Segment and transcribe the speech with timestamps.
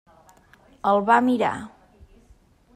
[0.93, 1.53] El va mirar.